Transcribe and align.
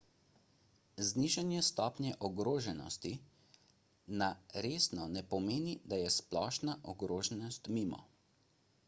znižanje 1.09 1.59
stopnje 1.67 2.13
ogroženosti 2.29 3.11
na 4.23 4.31
resno 4.67 5.07
ne 5.19 5.23
pomeni 5.35 5.77
da 5.93 6.01
je 6.05 6.09
splošna 6.17 6.77
ogroženost 6.95 7.71
mimo 7.77 8.05